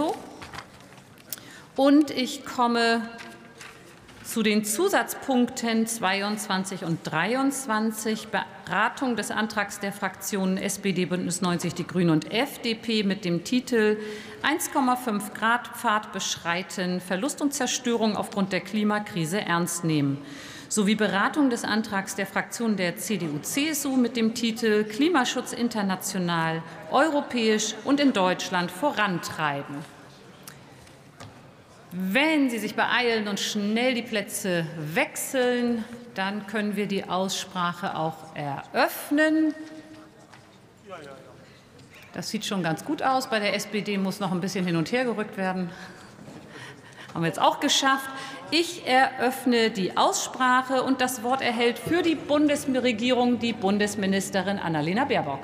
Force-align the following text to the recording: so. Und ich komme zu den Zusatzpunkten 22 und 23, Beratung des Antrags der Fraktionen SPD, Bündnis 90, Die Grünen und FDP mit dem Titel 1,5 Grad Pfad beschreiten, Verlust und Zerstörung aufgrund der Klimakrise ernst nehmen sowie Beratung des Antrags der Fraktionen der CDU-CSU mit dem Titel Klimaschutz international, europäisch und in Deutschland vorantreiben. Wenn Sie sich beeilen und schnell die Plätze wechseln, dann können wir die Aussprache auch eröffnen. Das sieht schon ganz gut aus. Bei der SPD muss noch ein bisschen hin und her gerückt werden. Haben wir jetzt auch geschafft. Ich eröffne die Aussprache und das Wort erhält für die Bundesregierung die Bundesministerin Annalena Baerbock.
so. 0.00 0.16
Und 1.76 2.10
ich 2.10 2.44
komme 2.44 3.02
zu 4.24 4.42
den 4.42 4.64
Zusatzpunkten 4.64 5.86
22 5.86 6.84
und 6.84 7.00
23, 7.04 8.28
Beratung 8.28 9.16
des 9.16 9.30
Antrags 9.30 9.80
der 9.80 9.92
Fraktionen 9.92 10.56
SPD, 10.56 11.04
Bündnis 11.04 11.42
90, 11.42 11.74
Die 11.74 11.86
Grünen 11.86 12.10
und 12.10 12.32
FDP 12.32 13.02
mit 13.02 13.24
dem 13.24 13.44
Titel 13.44 13.98
1,5 14.42 15.34
Grad 15.34 15.68
Pfad 15.76 16.12
beschreiten, 16.12 17.00
Verlust 17.00 17.42
und 17.42 17.52
Zerstörung 17.52 18.16
aufgrund 18.16 18.52
der 18.52 18.60
Klimakrise 18.60 19.40
ernst 19.40 19.84
nehmen 19.84 20.18
sowie 20.70 20.94
Beratung 20.94 21.50
des 21.50 21.64
Antrags 21.64 22.14
der 22.14 22.26
Fraktionen 22.26 22.76
der 22.76 22.96
CDU-CSU 22.96 23.96
mit 23.96 24.16
dem 24.16 24.34
Titel 24.34 24.84
Klimaschutz 24.84 25.52
international, 25.52 26.62
europäisch 26.92 27.74
und 27.84 27.98
in 27.98 28.12
Deutschland 28.12 28.70
vorantreiben. 28.70 29.74
Wenn 31.90 32.48
Sie 32.50 32.60
sich 32.60 32.76
beeilen 32.76 33.26
und 33.26 33.40
schnell 33.40 33.94
die 33.94 34.02
Plätze 34.02 34.64
wechseln, 34.94 35.84
dann 36.14 36.46
können 36.46 36.76
wir 36.76 36.86
die 36.86 37.02
Aussprache 37.08 37.96
auch 37.96 38.36
eröffnen. 38.36 39.52
Das 42.12 42.28
sieht 42.30 42.44
schon 42.44 42.62
ganz 42.62 42.84
gut 42.84 43.02
aus. 43.02 43.28
Bei 43.28 43.40
der 43.40 43.56
SPD 43.56 43.98
muss 43.98 44.20
noch 44.20 44.30
ein 44.30 44.40
bisschen 44.40 44.64
hin 44.64 44.76
und 44.76 44.92
her 44.92 45.04
gerückt 45.04 45.36
werden. 45.36 45.70
Haben 47.12 47.22
wir 47.22 47.28
jetzt 47.28 47.40
auch 47.40 47.60
geschafft. 47.60 48.08
Ich 48.52 48.86
eröffne 48.86 49.70
die 49.70 49.96
Aussprache 49.96 50.82
und 50.82 51.00
das 51.00 51.22
Wort 51.22 51.40
erhält 51.40 51.78
für 51.78 52.02
die 52.02 52.14
Bundesregierung 52.14 53.38
die 53.38 53.52
Bundesministerin 53.52 54.58
Annalena 54.58 55.04
Baerbock. 55.04 55.40